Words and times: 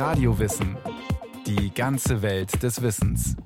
Radiowissen. 0.00 0.78
Die 1.46 1.74
ganze 1.74 2.22
Welt 2.22 2.62
des 2.62 2.80
Wissens. 2.80 3.36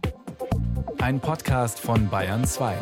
Ein 0.99 1.19
Podcast 1.19 1.81
von 1.81 2.09
Bayern 2.09 2.45
2. 2.45 2.79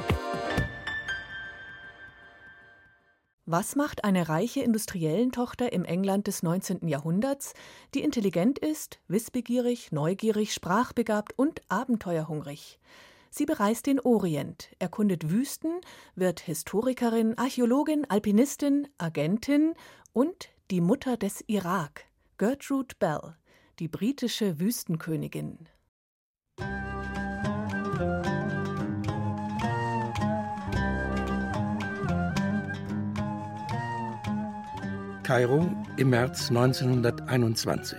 Was 3.46 3.74
macht 3.74 4.04
eine 4.04 4.28
reiche 4.28 4.60
Industriellentochter 4.60 5.72
im 5.72 5.86
England 5.86 6.26
des 6.26 6.42
19. 6.42 6.86
Jahrhunderts, 6.86 7.54
die 7.94 8.02
intelligent 8.02 8.58
ist, 8.58 9.00
wissbegierig, 9.08 9.90
neugierig, 9.90 10.52
sprachbegabt 10.52 11.32
und 11.38 11.62
abenteuerhungrig? 11.70 12.78
Sie 13.30 13.46
bereist 13.46 13.86
den 13.86 14.00
Orient, 14.00 14.68
erkundet 14.80 15.30
Wüsten, 15.30 15.80
wird 16.14 16.40
Historikerin, 16.40 17.38
Archäologin, 17.38 18.04
Alpinistin, 18.10 18.88
Agentin 18.98 19.72
und 20.12 20.50
die 20.70 20.82
Mutter 20.82 21.16
des 21.16 21.42
Irak, 21.46 22.04
Gertrude 22.36 22.94
Bell, 22.98 23.34
die 23.78 23.88
britische 23.88 24.60
Wüstenkönigin. 24.60 25.68
Kairo 35.22 35.70
im 35.96 36.10
März 36.10 36.50
1921. 36.50 37.98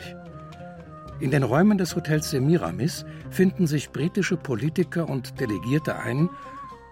In 1.20 1.32
den 1.32 1.44
Räumen 1.44 1.78
des 1.78 1.96
Hotels 1.96 2.30
Semiramis 2.30 3.06
finden 3.32 3.66
sich 3.66 3.90
britische 3.92 4.38
Politiker 4.38 5.10
und 5.10 5.40
Delegierte 5.40 5.96
ein, 5.96 6.30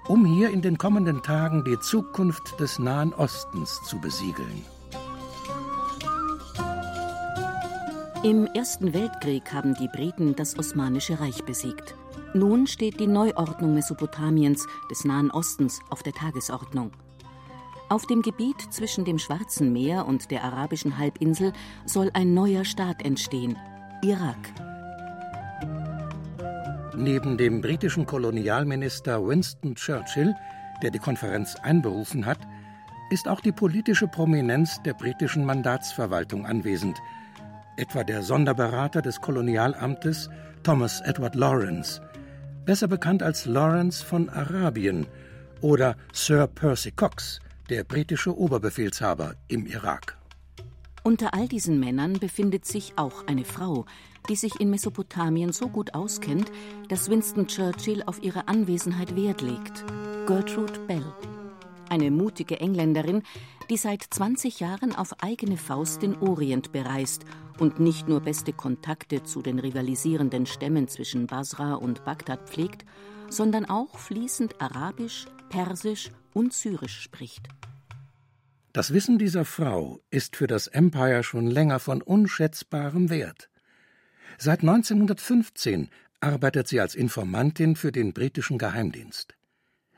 um 0.08 0.26
hier 0.26 0.50
in 0.50 0.62
den 0.62 0.78
kommenden 0.78 1.22
Tagen 1.22 1.64
die 1.64 1.80
Zukunft 1.80 2.60
des 2.60 2.80
Nahen 2.80 3.14
Ostens 3.14 3.82
zu 3.84 4.00
besiegeln. 4.00 4.66
Im 8.24 8.46
Ersten 8.46 8.94
Weltkrieg 8.94 9.52
haben 9.52 9.74
die 9.74 9.88
Briten 9.88 10.36
das 10.36 10.56
Osmanische 10.56 11.20
Reich 11.20 11.44
besiegt. 11.44 11.96
Nun 12.36 12.68
steht 12.68 13.00
die 13.00 13.08
Neuordnung 13.08 13.74
Mesopotamiens, 13.74 14.68
des 14.92 15.06
Nahen 15.06 15.32
Ostens, 15.32 15.80
auf 15.90 16.04
der 16.04 16.14
Tagesordnung. 16.14 16.92
Auf 17.90 18.06
dem 18.06 18.22
Gebiet 18.22 18.62
zwischen 18.70 19.06
dem 19.06 19.18
Schwarzen 19.18 19.74
Meer 19.74 20.06
und 20.06 20.30
der 20.30 20.44
arabischen 20.44 21.00
Halbinsel 21.00 21.52
soll 21.88 22.12
ein 22.14 22.36
neuer 22.36 22.64
Staat 22.64 23.04
entstehen, 23.04 23.58
Irak. 24.04 24.54
Neben 26.96 27.40
dem 27.40 27.60
britischen 27.60 28.06
Kolonialminister 28.06 29.26
Winston 29.26 29.74
Churchill, 29.74 30.36
der 30.84 30.92
die 30.92 31.00
Konferenz 31.00 31.56
einberufen 31.56 32.28
hat, 32.28 32.40
ist 33.10 33.28
auch 33.28 33.40
die 33.40 33.52
politische 33.52 34.08
Prominenz 34.08 34.80
der 34.84 34.94
britischen 34.94 35.44
Mandatsverwaltung 35.44 36.46
anwesend– 36.46 37.02
etwa 37.78 38.04
der 38.04 38.24
Sonderberater 38.24 39.02
des 39.02 39.22
Kolonialamtes 39.22 40.30
Thomas 40.64 41.02
Edward 41.02 41.36
Lawrence, 41.36 42.02
besser 42.66 42.88
bekannt 42.88 43.24
als 43.24 43.46
Lawrence 43.46 44.04
von 44.04 44.30
Arabien, 44.30 45.08
oder 45.62 45.96
Sir 46.14 46.48
Percy 46.48 46.92
Cox, 46.92 47.40
der 47.70 47.84
britische 47.84 48.38
Oberbefehlshaber 48.38 49.36
im 49.48 49.66
Irak. 49.66 50.18
Unter 51.04 51.34
all 51.34 51.48
diesen 51.48 51.80
Männern 51.80 52.14
befindet 52.14 52.66
sich 52.66 52.94
auch 52.96 53.26
eine 53.28 53.46
Frau, 53.46 53.86
die 54.30 54.36
sich 54.36 54.60
in 54.60 54.70
Mesopotamien 54.70 55.52
so 55.52 55.68
gut 55.68 55.96
auskennt, 55.96 56.52
dass 56.90 57.10
Winston 57.10 57.48
Churchill 57.48 58.04
auf 58.06 58.22
ihre 58.22 58.48
Anwesenheit 58.48 59.16
Wert 59.16 59.42
legt. 59.42 59.84
Gertrude 60.28 60.80
Bell. 60.88 61.06
Eine 61.90 62.12
mutige 62.12 62.60
Engländerin, 62.60 63.24
die 63.72 63.78
seit 63.78 64.04
20 64.04 64.60
Jahren 64.60 64.94
auf 64.94 65.24
eigene 65.24 65.56
Faust 65.56 66.02
den 66.02 66.18
Orient 66.18 66.74
bereist 66.74 67.24
und 67.58 67.80
nicht 67.80 68.10
nur 68.10 68.20
beste 68.20 68.52
Kontakte 68.52 69.24
zu 69.24 69.42
den 69.42 69.60
rivalisierenden 69.60 70.46
Stämmen 70.46 70.90
zwischen 70.90 71.26
Basra 71.26 71.76
und 71.76 72.04
Bagdad 72.04 72.50
pflegt, 72.50 72.84
sondern 73.30 73.64
auch 73.64 73.98
fließend 73.98 74.62
Arabisch, 74.62 75.26
Persisch 75.48 76.12
und 76.34 76.52
Syrisch 76.52 77.00
spricht. 77.00 77.48
Das 78.74 78.92
Wissen 78.94 79.18
dieser 79.18 79.46
Frau 79.46 80.02
ist 80.10 80.36
für 80.36 80.48
das 80.48 80.68
Empire 80.68 81.24
schon 81.24 81.48
länger 81.48 81.80
von 81.80 82.02
unschätzbarem 82.02 83.10
Wert. 83.10 83.50
Seit 84.38 84.64
1915 84.64 85.88
arbeitet 86.20 86.68
sie 86.68 86.82
als 86.82 86.94
Informantin 86.94 87.78
für 87.78 87.94
den 87.94 88.12
britischen 88.12 88.58
Geheimdienst. 88.58 89.34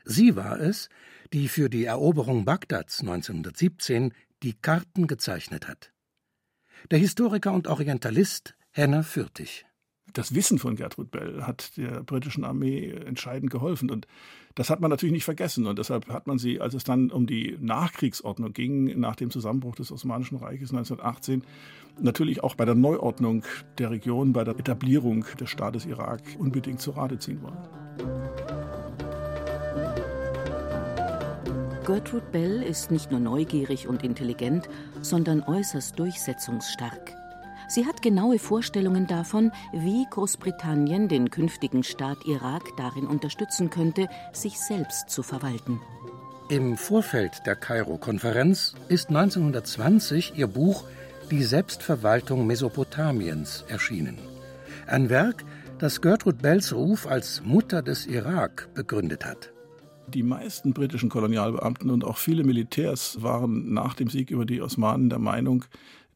Sie 0.04 0.36
war 0.36 0.60
es, 0.60 0.90
die 1.32 1.48
für 1.48 1.68
die 1.68 1.84
Eroberung 1.84 2.44
Bagdads 2.44 3.00
1917 3.00 4.12
die 4.42 4.54
Karten 4.54 5.06
gezeichnet 5.06 5.68
hat. 5.68 5.92
Der 6.90 6.98
Historiker 6.98 7.52
und 7.52 7.66
Orientalist 7.66 8.56
Henner 8.70 9.02
Fürtig. 9.02 9.64
Das 10.12 10.34
Wissen 10.34 10.58
von 10.58 10.76
Gertrud 10.76 11.10
Bell 11.10 11.42
hat 11.42 11.76
der 11.76 12.02
britischen 12.04 12.44
Armee 12.44 12.90
entscheidend 12.90 13.50
geholfen. 13.50 13.90
Und 13.90 14.06
das 14.54 14.70
hat 14.70 14.80
man 14.80 14.90
natürlich 14.90 15.12
nicht 15.12 15.24
vergessen. 15.24 15.66
Und 15.66 15.78
deshalb 15.78 16.08
hat 16.08 16.26
man 16.26 16.38
sie, 16.38 16.60
als 16.60 16.74
es 16.74 16.84
dann 16.84 17.10
um 17.10 17.26
die 17.26 17.56
Nachkriegsordnung 17.60 18.52
ging, 18.52 18.98
nach 19.00 19.16
dem 19.16 19.30
Zusammenbruch 19.30 19.74
des 19.74 19.90
Osmanischen 19.90 20.36
Reiches 20.36 20.70
1918, 20.70 21.42
natürlich 22.00 22.44
auch 22.44 22.54
bei 22.54 22.64
der 22.64 22.76
Neuordnung 22.76 23.44
der 23.78 23.90
Region, 23.90 24.32
bei 24.32 24.44
der 24.44 24.56
Etablierung 24.58 25.24
des 25.40 25.50
Staates 25.50 25.86
Irak 25.86 26.22
unbedingt 26.38 26.80
zu 26.80 26.92
Rate 26.92 27.18
ziehen 27.18 27.42
wollen. 27.42 28.23
Gertrude 31.84 32.24
Bell 32.32 32.62
ist 32.62 32.90
nicht 32.90 33.10
nur 33.10 33.20
neugierig 33.20 33.88
und 33.88 34.02
intelligent, 34.02 34.70
sondern 35.02 35.42
äußerst 35.42 35.98
durchsetzungsstark. 35.98 37.14
Sie 37.68 37.84
hat 37.84 38.00
genaue 38.00 38.38
Vorstellungen 38.38 39.06
davon, 39.06 39.52
wie 39.72 40.06
Großbritannien 40.10 41.08
den 41.08 41.30
künftigen 41.30 41.82
Staat 41.82 42.18
Irak 42.26 42.62
darin 42.78 43.06
unterstützen 43.06 43.68
könnte, 43.68 44.08
sich 44.32 44.58
selbst 44.58 45.10
zu 45.10 45.22
verwalten. 45.22 45.80
Im 46.48 46.76
Vorfeld 46.76 47.42
der 47.46 47.56
Kairo-Konferenz 47.56 48.74
ist 48.88 49.08
1920 49.08 50.34
ihr 50.36 50.46
Buch 50.46 50.84
Die 51.30 51.42
Selbstverwaltung 51.42 52.46
Mesopotamiens 52.46 53.64
erschienen. 53.68 54.18
Ein 54.86 55.08
Werk, 55.08 55.44
das 55.78 56.00
Gertrude 56.00 56.38
Bells 56.38 56.74
Ruf 56.74 57.06
als 57.06 57.42
Mutter 57.44 57.82
des 57.82 58.06
Irak 58.06 58.68
begründet 58.74 59.24
hat. 59.24 59.53
Die 60.08 60.22
meisten 60.22 60.72
britischen 60.72 61.08
Kolonialbeamten 61.08 61.90
und 61.90 62.04
auch 62.04 62.18
viele 62.18 62.44
Militärs 62.44 63.22
waren 63.22 63.72
nach 63.72 63.94
dem 63.94 64.08
Sieg 64.08 64.30
über 64.30 64.44
die 64.44 64.60
Osmanen 64.60 65.08
der 65.08 65.18
Meinung, 65.18 65.64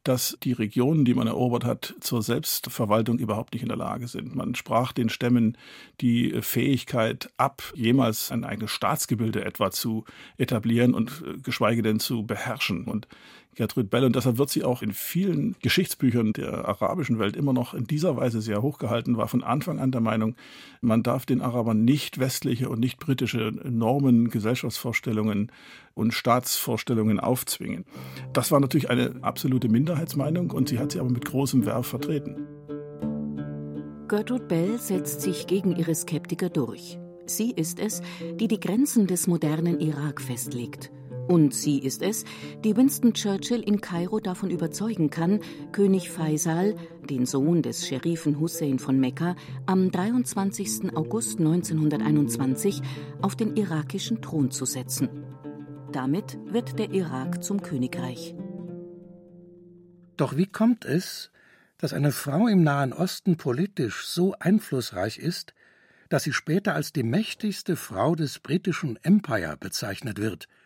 dass 0.03 0.37
die 0.43 0.53
Regionen, 0.53 1.05
die 1.05 1.13
man 1.13 1.27
erobert 1.27 1.65
hat, 1.65 1.95
zur 1.99 2.23
Selbstverwaltung 2.23 3.19
überhaupt 3.19 3.53
nicht 3.53 3.63
in 3.63 3.67
der 3.67 3.77
Lage 3.77 4.07
sind. 4.07 4.35
Man 4.35 4.55
sprach 4.55 4.93
den 4.93 5.09
Stämmen 5.09 5.57
die 6.01 6.41
Fähigkeit 6.41 7.29
ab, 7.37 7.61
jemals 7.75 8.31
ein 8.31 8.43
eigenes 8.43 8.71
Staatsgebilde 8.71 9.43
etwa 9.43 9.71
zu 9.71 10.05
etablieren 10.37 10.93
und 10.93 11.23
äh, 11.25 11.37
geschweige 11.41 11.81
denn 11.81 11.99
zu 11.99 12.25
beherrschen. 12.25 12.85
Und 12.85 13.07
Gertrude 13.55 13.87
Bell. 13.87 14.05
Und 14.05 14.15
deshalb 14.15 14.37
wird 14.37 14.49
sie 14.49 14.63
auch 14.63 14.81
in 14.81 14.93
vielen 14.93 15.55
Geschichtsbüchern 15.61 16.33
der 16.33 16.67
arabischen 16.67 17.19
Welt 17.19 17.35
immer 17.35 17.53
noch 17.53 17.73
in 17.73 17.85
dieser 17.85 18.15
Weise 18.15 18.41
sehr 18.41 18.61
hochgehalten, 18.61 19.17
war 19.17 19.27
von 19.27 19.43
Anfang 19.43 19.79
an 19.79 19.91
der 19.91 20.01
Meinung, 20.01 20.35
man 20.81 21.03
darf 21.03 21.25
den 21.25 21.41
Arabern 21.41 21.83
nicht 21.83 22.19
westliche 22.19 22.69
und 22.69 22.79
nicht 22.79 22.99
britische 22.99 23.51
Normen, 23.63 24.29
Gesellschaftsvorstellungen 24.29 25.51
und 25.93 26.13
Staatsvorstellungen 26.13 27.19
aufzwingen. 27.19 27.85
Das 28.33 28.51
war 28.51 28.59
natürlich 28.59 28.89
eine 28.89 29.15
absolute 29.21 29.67
Minderheitsmeinung 29.67 30.51
und 30.51 30.69
sie 30.69 30.79
hat 30.79 30.91
sie 30.91 30.99
aber 30.99 31.09
mit 31.09 31.25
großem 31.25 31.65
Werf 31.65 31.87
vertreten. 31.87 32.47
Gertrude 34.07 34.45
Bell 34.45 34.79
setzt 34.79 35.21
sich 35.21 35.47
gegen 35.47 35.75
ihre 35.75 35.93
Skeptiker 35.93 36.49
durch. 36.49 36.97
Sie 37.25 37.51
ist 37.51 37.79
es, 37.79 38.01
die 38.39 38.47
die 38.47 38.59
Grenzen 38.59 39.05
des 39.05 39.27
modernen 39.27 39.79
Irak 39.79 40.19
festlegt 40.19 40.91
und 41.29 41.53
sie 41.53 41.77
ist 41.79 42.01
es, 42.01 42.25
die 42.63 42.75
Winston 42.75 43.13
Churchill 43.13 43.61
in 43.61 43.81
Kairo 43.81 44.19
davon 44.19 44.49
überzeugen 44.49 45.11
kann, 45.11 45.39
König 45.71 46.09
Faisal, 46.09 46.75
den 47.07 47.27
Sohn 47.27 47.61
des 47.61 47.87
Scherifen 47.87 48.39
Hussein 48.39 48.79
von 48.79 48.99
Mekka, 48.99 49.35
am 49.67 49.91
23. 49.91 50.95
August 50.95 51.37
1921 51.37 52.81
auf 53.21 53.35
den 53.35 53.55
irakischen 53.55 54.23
Thron 54.23 54.49
zu 54.49 54.65
setzen. 54.65 55.09
Damit 55.91 56.39
wird 56.45 56.79
der 56.79 56.91
Irak 56.91 57.43
zum 57.43 57.61
Königreich. 57.61 58.35
Doch 60.17 60.35
wie 60.35 60.47
kommt 60.47 60.83
es, 60.83 61.31
dass 61.77 61.93
eine 61.93 62.11
Frau 62.11 62.47
im 62.47 62.63
Nahen 62.63 62.91
Osten 62.91 63.37
politisch 63.37 64.07
so 64.07 64.33
einflussreich 64.39 65.19
ist, 65.19 65.53
dass 66.09 66.23
sie 66.23 66.33
später 66.33 66.73
als 66.73 66.91
die 66.91 67.03
mächtigste 67.03 67.75
Frau 67.75 68.15
des 68.15 68.39
britischen 68.39 68.97
Empire 69.03 69.57
bezeichnet 69.59 70.17
wird– 70.17 70.47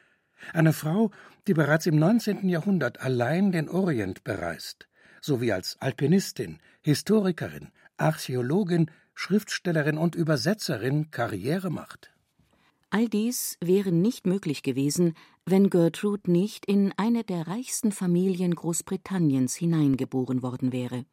eine 0.51 0.73
Frau, 0.73 1.11
die 1.47 1.53
bereits 1.53 1.85
im 1.85 1.97
19. 1.97 2.49
Jahrhundert 2.49 3.01
allein 3.01 3.51
den 3.51 3.69
Orient 3.69 4.23
bereist, 4.23 4.87
sowie 5.21 5.51
als 5.51 5.77
Alpinistin, 5.79 6.59
Historikerin, 6.81 7.69
Archäologin, 7.97 8.91
Schriftstellerin 9.15 9.97
und 9.97 10.15
Übersetzerin 10.15 11.11
Karriere 11.11 11.69
macht. 11.69 12.11
All 12.89 13.07
dies 13.07 13.57
wäre 13.59 13.91
nicht 13.91 14.27
möglich 14.27 14.61
gewesen, 14.61 15.15
wenn 15.45 15.69
Gertrude 15.69 16.31
nicht 16.31 16.65
in 16.65 16.93
eine 16.95 17.23
der 17.23 17.47
reichsten 17.47 17.91
Familien 17.91 18.53
Großbritanniens 18.53 19.55
hineingeboren 19.55 20.43
worden 20.43 20.71
wäre. 20.71 21.05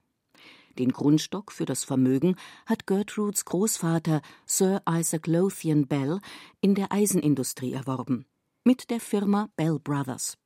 Den 0.79 0.93
Grundstock 0.93 1.53
für 1.53 1.65
das 1.65 1.85
Vermögen 1.85 2.37
hat 2.67 2.87
Gertrudes 2.87 3.45
Großvater 3.45 4.23
Sir 4.47 4.83
Isaac 4.89 5.27
Lothian 5.27 5.87
Bell 5.87 6.21
in 6.61 6.75
der 6.75 6.93
Eisenindustrie 6.93 7.73
erworben, 7.73 8.25
mit 8.65 8.91
der 8.91 9.01
Firma 9.01 9.49
Bell 9.57 9.79
Brothers. 9.83 10.37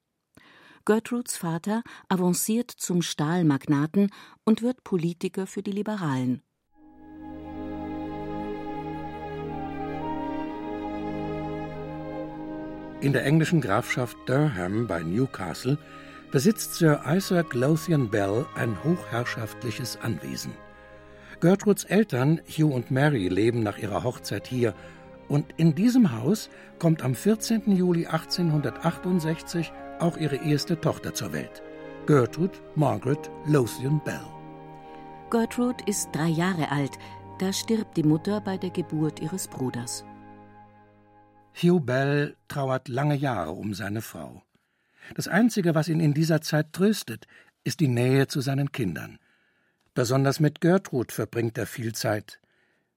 Gertrudes 0.85 1.37
Vater 1.37 1.83
avanciert 2.09 2.71
zum 2.71 3.01
Stahlmagnaten 3.01 4.11
und 4.45 4.61
wird 4.61 4.85
Politiker 4.85 5.47
für 5.47 5.63
die 5.63 5.73
Liberalen. 5.73 6.43
In 13.01 13.13
der 13.13 13.25
englischen 13.25 13.61
Grafschaft 13.61 14.17
Durham 14.27 14.87
bei 14.87 15.03
Newcastle 15.03 15.79
besitzt 16.31 16.75
Sir 16.75 17.03
Isaac 17.07 17.53
Lothian 17.53 18.11
Bell 18.11 18.47
ein 18.55 18.83
hochherrschaftliches 18.83 19.99
Anwesen. 20.01 20.53
Gertruds 21.41 21.85
Eltern, 21.85 22.41
Hugh 22.49 22.75
und 22.75 22.91
Mary, 22.91 23.29
leben 23.29 23.63
nach 23.63 23.79
ihrer 23.79 24.05
Hochzeit 24.05 24.47
hier 24.47 24.75
und 25.29 25.47
in 25.57 25.75
diesem 25.75 26.13
Haus 26.13 26.51
kommt 26.79 27.03
am 27.03 27.15
14. 27.15 27.71
Juli 27.75 28.07
1868 28.07 29.73
auch 30.01 30.17
ihre 30.17 30.37
erste 30.37 30.81
Tochter 30.81 31.15
zur 31.15 31.33
Welt, 31.33 31.63
Gertrude 32.07 32.59
Margaret 32.75 33.31
Lothian 33.47 34.01
Bell. 34.05 34.27
Gertrude 35.31 35.83
ist 35.87 36.11
drei 36.13 36.29
Jahre 36.29 36.71
alt, 36.71 36.99
da 37.39 37.53
stirbt 37.53 37.97
die 37.97 38.03
Mutter 38.03 38.41
bei 38.41 38.57
der 38.57 38.71
Geburt 38.71 39.21
ihres 39.21 39.49
Bruders. 39.49 40.05
Hugh 41.55 41.81
Bell 41.81 42.37
trauert 42.49 42.89
lange 42.89 43.15
Jahre 43.15 43.53
um 43.53 43.75
seine 43.75 44.03
Frau. 44.03 44.43
Das 45.15 45.29
Einzige, 45.29 45.75
was 45.75 45.89
ihn 45.89 46.01
in 46.01 46.15
dieser 46.15 46.41
Zeit 46.41 46.73
tröstet, 46.73 47.27
ist 47.63 47.81
die 47.81 47.89
Nähe 47.89 48.27
zu 48.27 48.41
seinen 48.41 48.73
Kindern. 48.73 49.19
Besonders 49.95 50.41
mit 50.41 50.61
Gertrud 50.61 51.13
verbringt 51.13 51.57
er 51.57 51.67
viel 51.67 51.95
Zeit. 51.95 52.41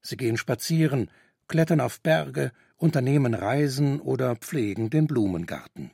Sie 0.02 0.16
gehen 0.16 0.36
spazieren, 0.36 1.10
klettern 1.48 1.80
auf 1.80 2.00
Berge, 2.00 2.52
unternehmen 2.76 3.34
Reisen 3.34 4.00
oder 4.00 4.36
pflegen 4.36 4.90
den 4.90 5.06
Blumengarten. 5.06 5.90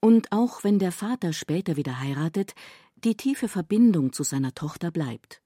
Und 0.00 0.32
auch 0.32 0.64
wenn 0.64 0.78
der 0.78 0.92
Vater 0.92 1.32
später 1.32 1.76
wieder 1.76 2.00
heiratet, 2.00 2.54
die 2.96 3.16
tiefe 3.16 3.48
Verbindung 3.48 4.12
zu 4.12 4.22
seiner 4.22 4.54
Tochter 4.54 4.90
bleibt. 4.90 5.42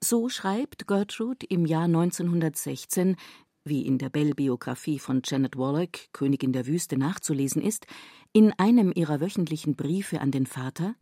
So 0.00 0.28
schreibt 0.28 0.86
Gertrude 0.86 1.46
im 1.48 1.64
Jahr 1.64 1.84
1916, 1.84 3.16
wie 3.64 3.86
in 3.86 3.98
der 3.98 4.10
Bell-Biografie 4.10 4.98
von 4.98 5.22
Janet 5.24 5.56
Wallach, 5.56 6.10
Königin 6.12 6.52
der 6.52 6.66
Wüste, 6.66 6.98
nachzulesen 6.98 7.62
ist, 7.62 7.86
in 8.32 8.52
einem 8.58 8.92
ihrer 8.94 9.20
wöchentlichen 9.20 9.74
Briefe 9.74 10.20
an 10.20 10.30
den 10.30 10.46
Vater 10.46 10.94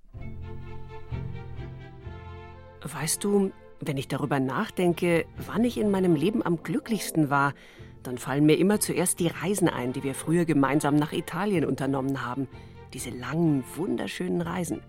Weißt 2.85 3.25
du, 3.25 3.51
wenn 3.81 3.97
ich 3.97 4.09
darüber 4.09 4.41
nachdenke, 4.41 5.27
wann 5.47 5.65
ich 5.65 5.79
in 5.79 5.91
meinem 5.91 6.15
Leben 6.15 6.45
am 6.45 6.63
glücklichsten 6.63 7.31
war, 7.31 7.55
dann 8.03 8.19
fallen 8.19 8.47
mir 8.47 8.59
immer 8.59 8.81
zuerst 8.81 9.19
die 9.21 9.29
Reisen 9.29 9.69
ein, 9.69 9.93
die 9.93 10.03
wir 10.03 10.15
früher 10.15 10.45
gemeinsam 10.45 10.97
nach 10.97 11.13
Italien 11.13 11.65
unternommen 11.65 12.25
haben. 12.25 12.49
Diese 12.93 13.11
langen, 13.11 13.65
wunderschönen 13.77 14.41
Reisen. 14.41 14.83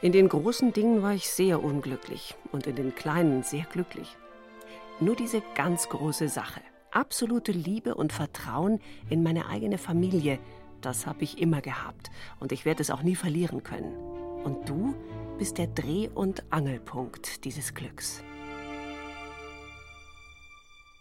In 0.00 0.12
den 0.12 0.28
großen 0.28 0.72
Dingen 0.72 1.02
war 1.02 1.14
ich 1.14 1.28
sehr 1.28 1.62
unglücklich 1.62 2.34
und 2.52 2.66
in 2.66 2.76
den 2.76 2.94
kleinen 2.94 3.42
sehr 3.42 3.64
glücklich. 3.64 4.16
Nur 5.00 5.16
diese 5.16 5.42
ganz 5.54 5.88
große 5.88 6.28
Sache, 6.28 6.60
absolute 6.90 7.52
Liebe 7.52 7.94
und 7.94 8.12
Vertrauen 8.12 8.80
in 9.10 9.22
meine 9.22 9.48
eigene 9.48 9.78
Familie, 9.78 10.38
das 10.80 11.06
habe 11.06 11.24
ich 11.24 11.40
immer 11.40 11.60
gehabt 11.60 12.10
und 12.38 12.52
ich 12.52 12.64
werde 12.64 12.82
es 12.82 12.90
auch 12.90 13.02
nie 13.02 13.16
verlieren 13.16 13.62
können. 13.62 13.94
Und 14.44 14.68
du 14.68 14.94
bist 15.38 15.58
der 15.58 15.66
Dreh- 15.66 16.08
und 16.08 16.44
Angelpunkt 16.50 17.44
dieses 17.44 17.74
Glücks. 17.74 18.22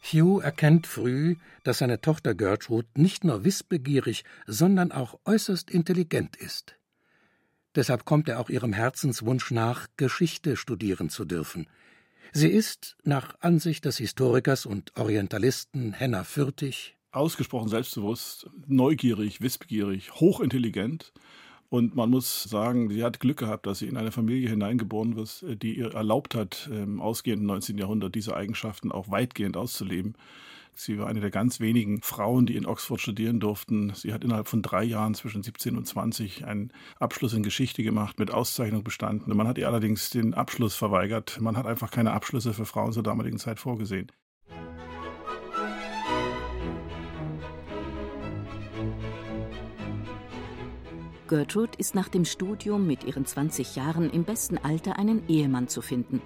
Hugh 0.03 0.41
erkennt 0.41 0.85
früh, 0.88 1.35
dass 1.63 1.77
seine 1.77 2.01
Tochter 2.01 2.35
Gertrude 2.35 2.88
nicht 2.95 3.24
nur 3.24 3.45
wissbegierig, 3.45 4.25
sondern 4.45 4.91
auch 4.91 5.19
äußerst 5.25 5.71
intelligent 5.71 6.35
ist. 6.35 6.75
Deshalb 7.75 8.06
kommt 8.06 8.27
er 8.27 8.39
auch 8.39 8.50
ihrem 8.50 8.74
Herzenswunsch 8.74 9.51
nach, 9.51 9.88
Geschichte 9.97 10.57
studieren 10.57 11.09
zu 11.09 11.25
dürfen. 11.25 11.68
Sie 12.31 12.50
ist, 12.50 12.97
nach 13.03 13.35
Ansicht 13.39 13.85
des 13.85 13.97
Historikers 13.97 14.65
und 14.65 14.95
Orientalisten 14.97 15.94
Henna 15.94 16.24
Fürtig, 16.24 16.97
ausgesprochen 17.12 17.69
selbstbewusst, 17.69 18.50
neugierig, 18.68 19.41
wissbegierig, 19.41 20.13
hochintelligent. 20.15 21.13
Und 21.73 21.95
man 21.95 22.11
muss 22.11 22.43
sagen, 22.43 22.91
sie 22.91 23.03
hat 23.03 23.19
Glück 23.19 23.37
gehabt, 23.37 23.65
dass 23.65 23.79
sie 23.79 23.87
in 23.87 23.97
eine 23.97 24.11
Familie 24.11 24.47
hineingeboren 24.47 25.15
wird, 25.15 25.43
die 25.63 25.75
ihr 25.75 25.95
erlaubt 25.95 26.35
hat, 26.35 26.69
im 26.71 27.01
ausgehenden 27.01 27.47
19. 27.47 27.79
Jahrhundert 27.79 28.13
diese 28.13 28.35
Eigenschaften 28.35 28.91
auch 28.91 29.09
weitgehend 29.09 29.57
auszuleben. 29.57 30.13
Sie 30.75 30.99
war 30.99 31.07
eine 31.07 31.19
der 31.19 31.31
ganz 31.31 31.59
wenigen 31.59 32.03
Frauen, 32.03 32.45
die 32.45 32.57
in 32.57 32.67
Oxford 32.67 33.01
studieren 33.01 33.39
durften. 33.39 33.91
Sie 33.95 34.13
hat 34.13 34.23
innerhalb 34.23 34.49
von 34.49 34.61
drei 34.61 34.83
Jahren 34.83 35.15
zwischen 35.15 35.41
17 35.41 35.75
und 35.75 35.87
20 35.87 36.45
einen 36.45 36.71
Abschluss 36.99 37.33
in 37.33 37.41
Geschichte 37.41 37.81
gemacht, 37.81 38.19
mit 38.19 38.29
Auszeichnung 38.29 38.83
bestanden. 38.83 39.35
Man 39.35 39.47
hat 39.47 39.57
ihr 39.57 39.67
allerdings 39.67 40.11
den 40.11 40.35
Abschluss 40.35 40.75
verweigert. 40.75 41.41
Man 41.41 41.57
hat 41.57 41.65
einfach 41.65 41.89
keine 41.89 42.11
Abschlüsse 42.11 42.53
für 42.53 42.67
Frauen 42.67 42.93
zur 42.93 43.01
damaligen 43.01 43.39
Zeit 43.39 43.59
vorgesehen. 43.59 44.11
Gertrude 51.33 51.80
ist 51.80 51.95
nach 51.95 52.09
dem 52.09 52.25
Studium 52.25 52.85
mit 52.85 53.06
ihren 53.06 53.25
20 53.25 53.75
Jahren 53.75 54.12
im 54.12 54.24
besten 54.24 54.59
Alter, 54.59 55.00
einen 55.00 55.27
Ehemann 55.27 55.68
zu 55.68 55.81
finden. 55.81 56.21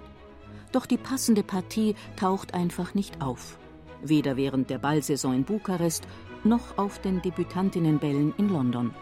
Doch 0.70 0.84
die 0.84 0.98
passende 0.98 1.42
Partie 1.42 1.94
taucht 2.16 2.52
einfach 2.52 2.92
nicht 2.92 3.22
auf. 3.22 3.58
Weder 4.02 4.36
während 4.36 4.68
der 4.68 4.76
Ballsaison 4.76 5.34
in 5.34 5.44
Bukarest 5.44 6.06
noch 6.44 6.76
auf 6.76 6.98
den 6.98 7.22
Debütantinnenbällen 7.22 8.34
in 8.36 8.50
London. 8.50 8.94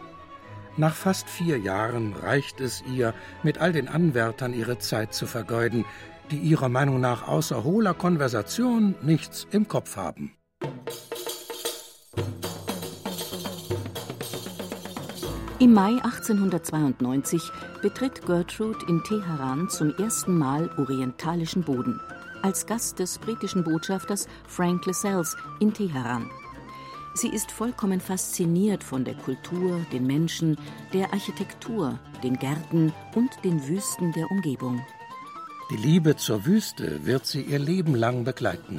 Nach 0.76 0.94
fast 0.94 1.28
vier 1.28 1.58
Jahren 1.58 2.12
reicht 2.12 2.60
es 2.60 2.84
ihr, 2.94 3.12
mit 3.42 3.58
all 3.58 3.72
den 3.72 3.88
Anwärtern 3.88 4.54
ihre 4.54 4.78
Zeit 4.78 5.12
zu 5.12 5.26
vergeuden, 5.26 5.84
die 6.30 6.38
ihrer 6.38 6.68
Meinung 6.68 7.00
nach 7.00 7.26
außer 7.26 7.64
hohler 7.64 7.94
Konversation 7.94 8.94
nichts 9.02 9.48
im 9.50 9.66
Kopf 9.66 9.96
haben. 9.96 10.35
Im 15.58 15.72
Mai 15.72 15.92
1892 16.02 17.50
betritt 17.80 18.26
Gertrude 18.26 18.78
in 18.88 19.02
Teheran 19.04 19.70
zum 19.70 19.94
ersten 19.96 20.36
Mal 20.36 20.68
orientalischen 20.76 21.62
Boden, 21.62 21.98
als 22.42 22.66
Gast 22.66 22.98
des 22.98 23.16
britischen 23.16 23.64
Botschafters 23.64 24.28
Frank 24.46 24.84
Lascelles 24.84 25.34
in 25.58 25.72
Teheran. 25.72 26.28
Sie 27.14 27.28
ist 27.28 27.50
vollkommen 27.50 28.00
fasziniert 28.00 28.84
von 28.84 29.06
der 29.06 29.14
Kultur, 29.14 29.80
den 29.94 30.06
Menschen, 30.06 30.58
der 30.92 31.10
Architektur, 31.14 31.98
den 32.22 32.38
Gärten 32.38 32.92
und 33.14 33.30
den 33.42 33.66
Wüsten 33.66 34.12
der 34.12 34.30
Umgebung. 34.30 34.84
Die 35.70 35.78
Liebe 35.78 36.16
zur 36.16 36.44
Wüste 36.44 37.06
wird 37.06 37.24
sie 37.24 37.40
ihr 37.40 37.58
Leben 37.58 37.94
lang 37.94 38.24
begleiten. 38.24 38.78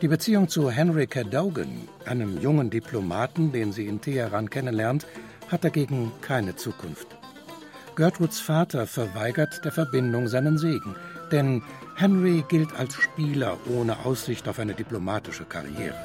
Die 0.00 0.06
Beziehung 0.06 0.48
zu 0.48 0.70
Henry 0.70 1.08
Cadogan, 1.08 1.88
einem 2.04 2.40
jungen 2.40 2.70
Diplomaten, 2.70 3.50
den 3.50 3.72
sie 3.72 3.88
in 3.88 4.00
Teheran 4.00 4.48
kennenlernt, 4.48 5.04
hat 5.48 5.64
dagegen 5.64 6.12
keine 6.20 6.56
Zukunft. 6.56 7.16
Gertruds 7.96 8.38
Vater 8.38 8.86
verweigert 8.86 9.64
der 9.64 9.72
Verbindung 9.72 10.28
seinen 10.28 10.56
Segen, 10.56 10.94
denn 11.32 11.62
Henry 11.96 12.44
gilt 12.48 12.72
als 12.74 12.94
Spieler 12.94 13.58
ohne 13.66 14.04
Aussicht 14.04 14.48
auf 14.48 14.58
eine 14.60 14.74
diplomatische 14.74 15.44
Karriere. 15.44 15.98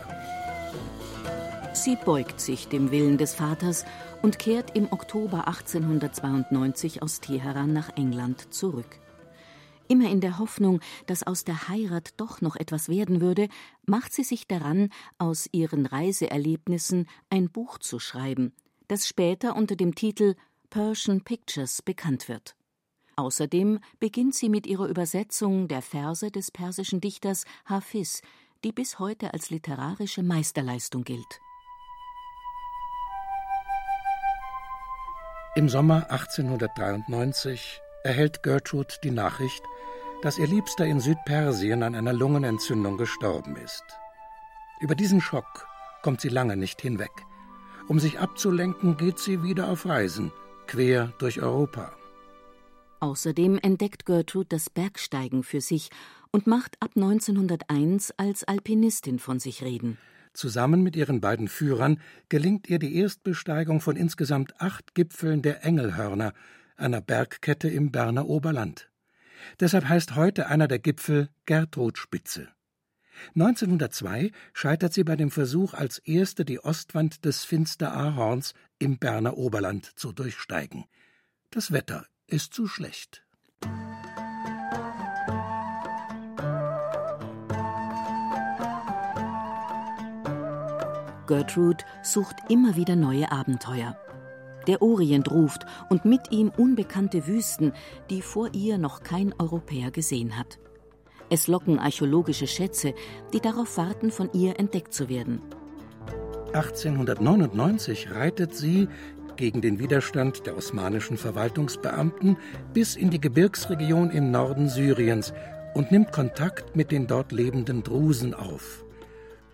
Sie 1.74 1.96
beugt 1.96 2.40
sich 2.40 2.68
dem 2.68 2.92
Willen 2.92 3.18
des 3.18 3.36
Vaters 3.36 3.86
und 4.22 4.40
kehrt 4.40 4.76
im 4.76 4.92
Oktober 4.92 5.48
1892 5.48 7.02
aus 7.02 7.20
Teheran 7.20 7.74
nach 7.74 7.90
England 7.96 8.54
zurück. 8.54 9.00
Immer 9.88 10.10
in 10.10 10.22
der 10.22 10.40
Hoffnung, 10.40 10.80
dass 11.08 11.24
aus 11.24 11.44
der 11.44 11.68
Heirat 11.68 12.14
doch 12.18 12.42
noch 12.42 12.56
etwas 12.56 12.90
werden 12.90 13.22
würde, 13.22 13.50
macht 13.86 14.14
sie 14.14 14.24
sich 14.24 14.48
daran, 14.48 14.90
aus 15.18 15.50
ihren 15.52 15.86
Reiseerlebnissen 15.86 17.08
ein 17.30 17.50
Buch 17.50 17.78
zu 17.80 18.00
schreiben, 18.00 18.54
das 18.94 19.08
später 19.08 19.56
unter 19.56 19.76
dem 19.76 19.96
Titel 19.96 20.36
Persian 20.70 21.22
Pictures 21.22 21.82
bekannt 21.82 22.30
wird. 22.30 22.56
Außerdem 23.16 23.80
beginnt 24.00 24.36
sie 24.36 24.50
mit 24.50 24.68
ihrer 24.68 24.86
Übersetzung 24.86 25.68
der 25.68 25.82
Verse 25.82 26.30
des 26.30 26.52
persischen 26.52 27.02
Dichters 27.02 27.46
Hafiz, 27.66 28.22
die 28.64 28.72
bis 28.72 29.00
heute 29.00 29.34
als 29.34 29.50
literarische 29.50 30.22
Meisterleistung 30.22 31.04
gilt. 31.04 31.42
Im 35.56 35.70
Sommer 35.70 36.12
1893 36.12 37.82
erhält 38.04 38.44
Gertrude 38.44 38.94
die 39.04 39.10
Nachricht, 39.10 39.64
dass 40.22 40.38
ihr 40.38 40.46
Liebster 40.46 40.86
in 40.86 41.00
Südpersien 41.00 41.82
an 41.82 41.96
einer 41.96 42.14
Lungenentzündung 42.14 42.98
gestorben 42.98 43.56
ist. 43.56 43.86
Über 44.82 44.94
diesen 44.94 45.20
Schock 45.20 45.66
kommt 46.04 46.22
sie 46.22 46.30
lange 46.30 46.56
nicht 46.56 46.80
hinweg. 46.80 47.26
Um 47.88 48.00
sich 48.00 48.20
abzulenken, 48.20 48.96
geht 48.96 49.20
sie 49.20 49.44
wieder 49.44 49.70
auf 49.70 49.86
Reisen, 49.86 50.32
quer 50.68 51.12
durch 51.18 51.42
Europa. 51.42 51.92
Außerdem 53.02 53.60
entdeckt 53.62 54.06
Gertrude 54.06 54.48
das 54.50 54.70
Bergsteigen 54.70 55.44
für 55.44 55.60
sich 55.60 55.90
und 56.32 56.48
macht 56.48 56.78
ab 56.80 56.92
1901 56.96 58.12
als 58.16 58.46
Alpinistin 58.46 59.20
von 59.20 59.40
sich 59.40 59.62
reden. 59.64 59.98
Zusammen 60.34 60.82
mit 60.82 60.96
ihren 60.96 61.20
beiden 61.20 61.50
Führern 61.50 62.00
gelingt 62.30 62.70
ihr 62.70 62.80
die 62.80 62.96
Erstbesteigung 62.96 63.82
von 63.82 63.98
insgesamt 63.98 64.60
acht 64.60 64.96
Gipfeln 64.96 65.42
der 65.42 65.66
Engelhörner, 65.66 66.34
einer 66.78 67.02
Bergkette 67.02 67.68
im 67.68 67.92
Berner 67.92 68.28
Oberland. 68.28 68.90
Deshalb 69.60 69.90
heißt 69.90 70.16
heute 70.16 70.48
einer 70.48 70.70
der 70.70 70.80
Gipfel 70.80 71.30
Gertrudspitze. 71.46 72.48
1902 73.36 74.32
scheitert 74.54 74.94
sie 74.94 75.04
bei 75.04 75.16
dem 75.16 75.32
Versuch, 75.32 75.74
als 75.74 76.00
erste 76.00 76.46
die 76.46 76.60
Ostwand 76.60 77.26
des 77.26 77.44
Finster-Ahorns 77.44 78.54
im 78.80 78.98
Berner 78.98 79.38
Oberland 79.38 79.86
zu 79.98 80.12
durchsteigen. 80.12 80.86
Das 81.52 81.72
Wetter 81.72 82.06
ist 82.28 82.54
zu 82.54 82.68
schlecht. 82.68 83.24
Gertrude 91.28 91.84
sucht 92.04 92.36
immer 92.50 92.76
wieder 92.76 92.96
neue 92.96 93.32
Abenteuer. 93.32 93.98
Der 94.68 94.82
Orient 94.82 95.32
ruft 95.32 95.66
und 95.90 96.06
mit 96.06 96.32
ihm 96.32 96.50
unbekannte 96.50 97.28
Wüsten, 97.28 97.74
die 98.10 98.22
vor 98.22 98.54
ihr 98.54 98.78
noch 98.78 99.04
kein 99.04 99.34
Europäer 99.40 99.92
gesehen 99.92 100.38
hat. 100.38 100.60
Es 101.34 101.48
locken 101.48 101.80
archäologische 101.80 102.46
Schätze, 102.46 102.94
die 103.34 103.40
darauf 103.40 103.78
warten, 103.78 104.12
von 104.12 104.30
ihr 104.34 104.60
entdeckt 104.60 104.94
zu 104.94 105.10
werden. 105.10 105.42
1899 106.54 108.12
reitet 108.12 108.54
sie 108.54 108.88
gegen 109.36 109.60
den 109.60 109.80
Widerstand 109.80 110.46
der 110.46 110.56
osmanischen 110.56 111.18
Verwaltungsbeamten 111.18 112.38
bis 112.72 112.96
in 112.96 113.10
die 113.10 113.20
Gebirgsregion 113.20 114.12
im 114.12 114.30
Norden 114.30 114.70
Syriens 114.70 115.34
und 115.74 115.92
nimmt 115.92 116.12
Kontakt 116.12 116.76
mit 116.76 116.92
den 116.92 117.08
dort 117.08 117.32
lebenden 117.32 117.82
Drusen 117.82 118.36
auf. 118.36 118.86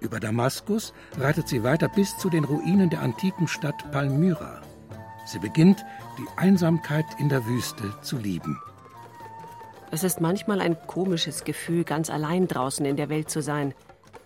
Über 0.01 0.19
Damaskus 0.19 0.93
reitet 1.17 1.48
sie 1.48 1.63
weiter 1.63 1.88
bis 1.88 2.17
zu 2.17 2.29
den 2.29 2.43
Ruinen 2.43 2.89
der 2.89 3.00
antiken 3.00 3.48
Stadt 3.48 3.89
Palmyra. 3.93 4.59
Sie 5.25 5.39
beginnt, 5.39 5.86
die 6.17 6.27
Einsamkeit 6.36 7.05
in 7.19 7.29
der 7.29 7.45
Wüste 7.45 7.93
zu 8.01 8.17
lieben. 8.17 8.59
Es 9.91 10.03
ist 10.03 10.22
manchmal 10.22 10.62
ein 10.62 10.77
komisches 10.86 11.43
Gefühl, 11.43 11.84
ganz 11.84 12.12
allein 12.12 12.48
draußen 12.48 12.86
in 12.86 12.96
der 12.96 13.10
Welt 13.10 13.29
zu 13.29 13.41
sein. 13.41 13.74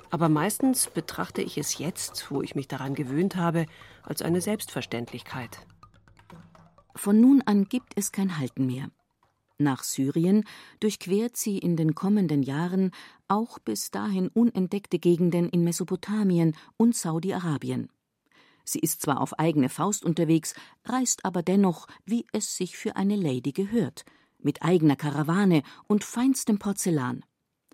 Aber 0.10 0.27
meistens 0.27 0.89
betrachte 0.89 1.41
ich 1.41 1.58
es 1.58 1.77
jetzt, 1.77 2.29
wo 2.29 2.41
ich 2.41 2.53
mich 2.53 2.67
daran 2.67 2.96
gewöhnt 2.96 3.38
habe, 3.38 3.65
als 4.03 4.22
eine 4.22 4.41
Selbstverständlichkeit. 4.41 5.65
Von 6.96 7.22
nun 7.22 7.41
an 7.46 7.63
gibt 7.65 7.93
es 7.96 8.12
kein 8.12 8.38
Halten 8.38 8.65
mehr. 8.65 8.89
Nach 9.58 9.84
Syrien 9.84 10.43
durchquert 10.82 11.38
sie 11.38 11.58
in 11.58 11.77
den 11.77 11.96
kommenden 11.96 12.43
Jahren 12.43 12.91
auch 13.29 13.58
bis 13.60 13.89
dahin 13.89 14.27
unentdeckte 14.27 15.00
Gegenden 15.00 15.48
in 15.50 15.63
Mesopotamien 15.63 16.55
und 16.75 16.96
Saudi-Arabien. 16.96 17.89
Sie 18.65 18.79
ist 18.79 19.01
zwar 19.01 19.22
auf 19.22 19.39
eigene 19.39 19.70
Faust 19.70 20.03
unterwegs, 20.03 20.55
reist 20.86 21.24
aber 21.24 21.41
dennoch, 21.41 21.88
wie 22.05 22.25
es 22.34 22.55
sich 22.55 22.77
für 22.77 22.96
eine 22.96 23.15
Lady 23.15 23.51
gehört, 23.51 24.05
mit 24.44 24.64
eigener 24.64 24.96
Karawane 24.96 25.64
und 25.88 26.04
feinstem 26.04 26.60
Porzellan. 26.60 27.24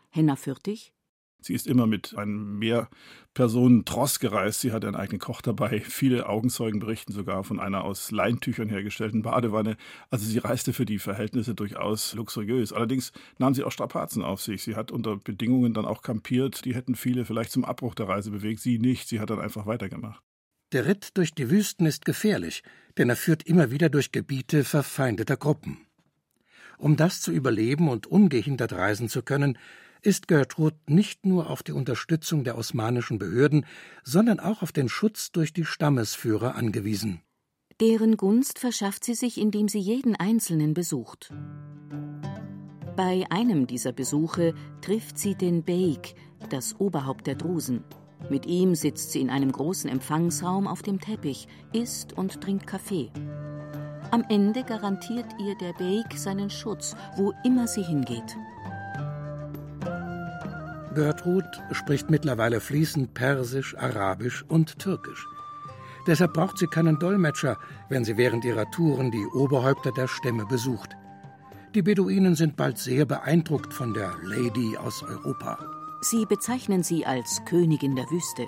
Henna 0.09 0.35
Fürtig 0.35 0.93
Sie 1.41 1.53
ist 1.53 1.67
immer 1.67 1.87
mit 1.87 2.17
einem 2.17 2.59
Mehrpersonen-Tross 2.59 4.19
gereist. 4.19 4.59
Sie 4.59 4.73
hatte 4.73 4.87
einen 4.87 4.97
eigenen 4.97 5.19
Koch 5.19 5.41
dabei. 5.41 5.79
Viele 5.79 6.27
Augenzeugen 6.27 6.81
berichten 6.81 7.13
sogar 7.13 7.45
von 7.45 7.61
einer 7.61 7.85
aus 7.85 8.11
Leintüchern 8.11 8.67
hergestellten 8.67 9.21
Badewanne. 9.21 9.77
Also 10.09 10.25
sie 10.25 10.39
reiste 10.39 10.73
für 10.73 10.85
die 10.85 10.99
Verhältnisse 10.99 11.55
durchaus 11.55 12.13
luxuriös. 12.13 12.73
Allerdings 12.73 13.13
nahm 13.37 13.53
sie 13.53 13.63
auch 13.63 13.71
Strapazen 13.71 14.21
auf 14.21 14.41
sich. 14.41 14.63
Sie 14.63 14.75
hat 14.75 14.91
unter 14.91 15.15
Bedingungen 15.15 15.73
dann 15.73 15.85
auch 15.85 16.01
kampiert. 16.01 16.65
Die 16.65 16.75
hätten 16.75 16.95
viele 16.95 17.23
vielleicht 17.23 17.51
zum 17.51 17.63
Abbruch 17.63 17.95
der 17.95 18.09
Reise 18.09 18.31
bewegt. 18.31 18.59
Sie 18.59 18.77
nicht. 18.77 19.07
Sie 19.07 19.21
hat 19.21 19.29
dann 19.29 19.39
einfach 19.39 19.65
weitergemacht. 19.65 20.21
Der 20.73 20.85
Ritt 20.85 21.17
durch 21.17 21.33
die 21.33 21.49
Wüsten 21.49 21.85
ist 21.85 22.05
gefährlich, 22.05 22.63
denn 22.97 23.09
er 23.09 23.15
führt 23.15 23.43
immer 23.43 23.71
wieder 23.71 23.89
durch 23.89 24.11
Gebiete 24.11 24.63
verfeindeter 24.63 25.37
Gruppen. 25.37 25.88
Um 26.79 26.95
das 26.95 27.19
zu 27.19 27.31
überleben 27.33 27.89
und 27.89 28.07
ungehindert 28.07 28.71
reisen 28.71 29.09
zu 29.09 29.21
können, 29.21 29.57
ist 30.01 30.29
Gertrud 30.29 30.75
nicht 30.87 31.25
nur 31.25 31.49
auf 31.49 31.61
die 31.61 31.73
Unterstützung 31.73 32.45
der 32.45 32.57
osmanischen 32.57 33.19
Behörden, 33.19 33.65
sondern 34.03 34.39
auch 34.39 34.61
auf 34.61 34.71
den 34.71 34.87
Schutz 34.87 35.31
durch 35.33 35.51
die 35.51 35.65
Stammesführer 35.65 36.55
angewiesen. 36.55 37.21
Deren 37.81 38.15
Gunst 38.15 38.59
verschafft 38.59 39.03
sie 39.03 39.13
sich, 39.13 39.37
indem 39.37 39.67
sie 39.67 39.79
jeden 39.79 40.15
Einzelnen 40.15 40.73
besucht. 40.73 41.33
Bei 42.95 43.25
einem 43.29 43.67
dieser 43.67 43.91
Besuche 43.91 44.53
trifft 44.81 45.17
sie 45.17 45.35
den 45.35 45.63
Beik, 45.63 46.15
das 46.49 46.79
Oberhaupt 46.79 47.27
der 47.27 47.35
Drusen. 47.35 47.83
Mit 48.29 48.45
ihm 48.45 48.75
sitzt 48.75 49.11
sie 49.11 49.21
in 49.21 49.29
einem 49.29 49.51
großen 49.51 49.89
Empfangsraum 49.89 50.65
auf 50.65 50.81
dem 50.81 50.99
Teppich, 51.01 51.47
isst 51.73 52.13
und 52.13 52.41
trinkt 52.41 52.67
Kaffee. 52.67 53.11
Am 54.11 54.25
Ende 54.27 54.63
garantiert 54.63 55.27
ihr 55.39 55.55
der 55.55 55.73
Beik 55.73 56.17
seinen 56.17 56.49
Schutz, 56.49 56.95
wo 57.15 57.33
immer 57.43 57.67
sie 57.67 57.83
hingeht. 57.83 58.37
Gertrud 60.95 61.45
spricht 61.71 62.09
mittlerweile 62.09 62.59
fließend 62.59 63.13
Persisch, 63.13 63.77
Arabisch 63.77 64.43
und 64.47 64.79
Türkisch. 64.79 65.27
Deshalb 66.07 66.33
braucht 66.33 66.57
sie 66.57 66.65
keinen 66.65 66.97
Dolmetscher, 66.97 67.57
wenn 67.89 68.03
sie 68.03 68.17
während 68.17 68.43
ihrer 68.43 68.69
Touren 68.71 69.11
die 69.11 69.25
Oberhäupter 69.27 69.91
der 69.91 70.07
Stämme 70.07 70.45
besucht. 70.45 70.97
Die 71.75 71.83
Beduinen 71.83 72.33
sind 72.33 72.57
bald 72.57 72.79
sehr 72.79 73.05
beeindruckt 73.05 73.71
von 73.73 73.93
der 73.93 74.15
Lady 74.23 74.75
aus 74.77 75.03
Europa. 75.03 75.59
Sie 76.01 76.25
bezeichnen 76.25 76.81
sie 76.81 77.05
als 77.05 77.43
Königin 77.45 77.95
der 77.95 78.09
Wüste. 78.09 78.47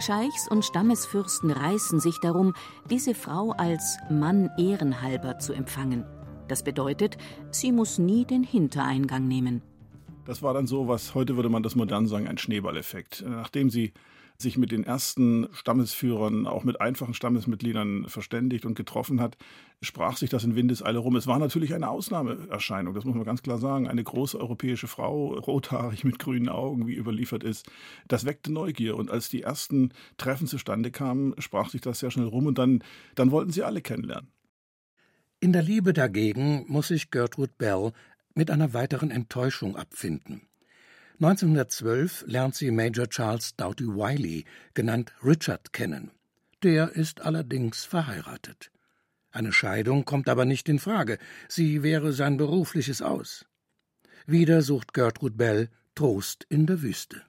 Scheichs 0.00 0.48
und 0.48 0.64
Stammesfürsten 0.64 1.50
reißen 1.50 2.00
sich 2.00 2.18
darum, 2.20 2.54
diese 2.88 3.14
Frau 3.14 3.50
als 3.52 3.98
Mann 4.08 4.50
ehrenhalber 4.58 5.38
zu 5.38 5.52
empfangen. 5.52 6.04
Das 6.48 6.62
bedeutet, 6.62 7.18
sie 7.50 7.70
muss 7.70 7.98
nie 7.98 8.24
den 8.24 8.42
Hintereingang 8.42 9.28
nehmen. 9.28 9.62
Das 10.24 10.42
war 10.42 10.54
dann 10.54 10.66
so, 10.66 10.88
was 10.88 11.14
heute 11.14 11.36
würde 11.36 11.48
man 11.48 11.62
das 11.62 11.76
modern 11.76 12.06
sagen, 12.06 12.28
ein 12.28 12.38
Schneeballeffekt. 12.38 13.24
Nachdem 13.26 13.70
sie 13.70 13.92
sich 14.40 14.58
mit 14.58 14.72
den 14.72 14.84
ersten 14.84 15.48
Stammesführern, 15.52 16.46
auch 16.46 16.64
mit 16.64 16.80
einfachen 16.80 17.14
Stammesmitgliedern 17.14 18.06
verständigt 18.08 18.64
und 18.64 18.74
getroffen 18.74 19.20
hat, 19.20 19.36
sprach 19.82 20.16
sich 20.16 20.30
das 20.30 20.44
in 20.44 20.56
Windeseile 20.56 20.98
rum. 20.98 21.16
Es 21.16 21.26
war 21.26 21.38
natürlich 21.38 21.74
eine 21.74 21.88
Ausnahmeerscheinung, 21.88 22.94
das 22.94 23.04
muss 23.04 23.14
man 23.14 23.24
ganz 23.24 23.42
klar 23.42 23.58
sagen. 23.58 23.88
Eine 23.88 24.04
große 24.04 24.38
europäische 24.38 24.88
Frau, 24.88 25.34
rothaarig 25.34 26.04
mit 26.04 26.18
grünen 26.18 26.48
Augen, 26.48 26.86
wie 26.86 26.94
überliefert 26.94 27.44
ist, 27.44 27.70
das 28.08 28.24
weckte 28.24 28.52
Neugier. 28.52 28.96
Und 28.96 29.10
als 29.10 29.28
die 29.28 29.42
ersten 29.42 29.92
Treffen 30.16 30.46
zustande 30.46 30.90
kamen, 30.90 31.34
sprach 31.38 31.70
sich 31.70 31.80
das 31.80 32.00
sehr 32.00 32.10
schnell 32.10 32.26
rum 32.26 32.46
und 32.46 32.58
dann, 32.58 32.82
dann 33.14 33.30
wollten 33.30 33.52
sie 33.52 33.62
alle 33.62 33.80
kennenlernen. 33.80 34.30
In 35.40 35.52
der 35.52 35.62
Liebe 35.62 35.92
dagegen 35.92 36.64
muss 36.68 36.88
sich 36.88 37.10
Gertrude 37.10 37.52
Bell 37.56 37.92
mit 38.34 38.50
einer 38.50 38.74
weiteren 38.74 39.10
Enttäuschung 39.10 39.76
abfinden. 39.76 40.42
1912 41.22 42.24
lernt 42.28 42.54
sie 42.54 42.70
Major 42.70 43.06
Charles 43.06 43.54
Doughty 43.54 43.86
Wiley, 43.86 44.46
genannt 44.72 45.12
Richard, 45.22 45.74
kennen. 45.74 46.12
Der 46.62 46.92
ist 46.92 47.20
allerdings 47.20 47.84
verheiratet. 47.84 48.70
Eine 49.30 49.52
Scheidung 49.52 50.06
kommt 50.06 50.30
aber 50.30 50.46
nicht 50.46 50.66
in 50.70 50.78
Frage, 50.78 51.18
sie 51.46 51.82
wäre 51.82 52.14
sein 52.14 52.38
berufliches 52.38 53.02
Aus. 53.02 53.44
Wieder 54.26 54.62
sucht 54.62 54.94
Gertrude 54.94 55.36
Bell 55.36 55.68
Trost 55.94 56.46
in 56.48 56.64
der 56.64 56.80
Wüste. 56.80 57.22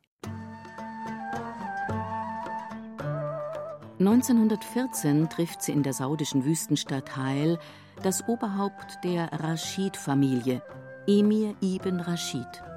1914 4.00 5.30
trifft 5.30 5.62
sie 5.62 5.74
in 5.74 5.84
der 5.84 5.94
saudischen 5.94 6.46
Wüstenstadt 6.46 7.18
Hail 7.18 7.60
das 8.04 8.26
Oberhaupt 8.30 9.04
der 9.04 9.26
Rashid-Familie, 9.34 10.64
Emir 11.08 11.56
ibn 11.62 12.00
Rashid. 12.00 12.71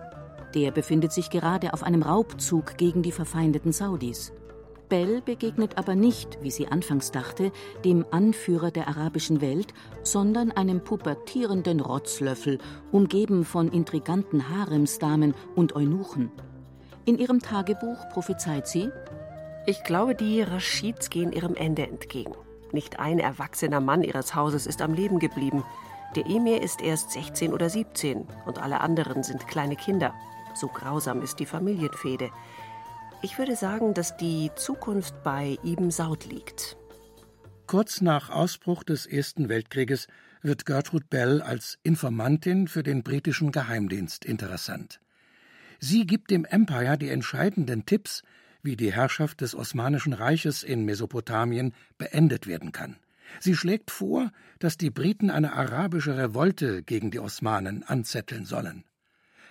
Der 0.54 0.70
befindet 0.70 1.12
sich 1.12 1.30
gerade 1.30 1.74
auf 1.74 1.82
einem 1.82 2.02
Raubzug 2.02 2.76
gegen 2.76 3.02
die 3.02 3.12
verfeindeten 3.12 3.72
Saudis. 3.72 4.32
Bell 4.88 5.20
begegnet 5.22 5.78
aber 5.78 5.96
nicht, 5.96 6.38
wie 6.42 6.50
sie 6.50 6.68
anfangs 6.68 7.10
dachte, 7.10 7.50
dem 7.84 8.04
Anführer 8.10 8.70
der 8.70 8.86
arabischen 8.86 9.40
Welt, 9.40 9.74
sondern 10.02 10.52
einem 10.52 10.84
pubertierenden 10.84 11.80
Rotzlöffel, 11.80 12.58
umgeben 12.92 13.44
von 13.44 13.68
intriganten 13.68 14.48
Haremsdamen 14.50 15.34
und 15.56 15.74
Eunuchen. 15.74 16.30
In 17.04 17.18
ihrem 17.18 17.40
Tagebuch 17.40 18.08
prophezeit 18.12 18.68
sie: 18.68 18.90
Ich 19.66 19.82
glaube, 19.82 20.14
die 20.14 20.42
Raschids 20.42 21.10
gehen 21.10 21.32
ihrem 21.32 21.54
Ende 21.56 21.88
entgegen. 21.88 22.34
Nicht 22.72 23.00
ein 23.00 23.18
erwachsener 23.18 23.80
Mann 23.80 24.02
ihres 24.02 24.34
Hauses 24.34 24.66
ist 24.66 24.82
am 24.82 24.94
Leben 24.94 25.18
geblieben. 25.18 25.64
Der 26.14 26.26
Emir 26.26 26.62
ist 26.62 26.80
erst 26.80 27.10
16 27.10 27.52
oder 27.52 27.68
17 27.68 28.26
und 28.46 28.62
alle 28.62 28.80
anderen 28.80 29.24
sind 29.24 29.48
kleine 29.48 29.76
Kinder. 29.76 30.14
So 30.54 30.68
grausam 30.68 31.22
ist 31.22 31.40
die 31.40 31.46
Familienfehde. 31.46 32.30
Ich 33.22 33.38
würde 33.38 33.56
sagen, 33.56 33.94
dass 33.94 34.16
die 34.16 34.50
Zukunft 34.56 35.22
bei 35.22 35.58
Ibn 35.64 35.90
Saud 35.90 36.26
liegt. 36.26 36.76
Kurz 37.66 38.00
nach 38.00 38.30
Ausbruch 38.30 38.84
des 38.84 39.06
Ersten 39.06 39.48
Weltkrieges 39.48 40.06
wird 40.42 40.66
Gertrude 40.66 41.06
Bell 41.08 41.40
als 41.40 41.78
Informantin 41.82 42.68
für 42.68 42.82
den 42.82 43.02
britischen 43.02 43.50
Geheimdienst 43.50 44.24
interessant. 44.24 45.00
Sie 45.80 46.06
gibt 46.06 46.30
dem 46.30 46.44
Empire 46.44 46.98
die 46.98 47.08
entscheidenden 47.08 47.86
Tipps, 47.86 48.22
wie 48.62 48.76
die 48.76 48.92
Herrschaft 48.92 49.40
des 49.40 49.54
Osmanischen 49.54 50.12
Reiches 50.12 50.62
in 50.62 50.84
Mesopotamien 50.84 51.74
beendet 51.98 52.46
werden 52.46 52.72
kann. 52.72 52.96
Sie 53.40 53.56
schlägt 53.56 53.90
vor, 53.90 54.30
dass 54.58 54.76
die 54.76 54.90
Briten 54.90 55.30
eine 55.30 55.54
arabische 55.54 56.16
Revolte 56.16 56.82
gegen 56.82 57.10
die 57.10 57.18
Osmanen 57.18 57.82
anzetteln 57.82 58.44
sollen. 58.44 58.84